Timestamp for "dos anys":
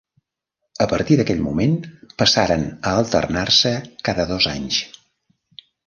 4.35-4.85